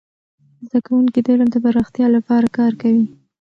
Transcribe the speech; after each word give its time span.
زده 0.65 0.79
کوونکي 0.87 1.19
د 1.21 1.27
علم 1.33 1.49
د 1.51 1.57
پراختیا 1.63 2.07
لپاره 2.15 2.47
کار 2.57 2.73
کوي. 2.81 3.05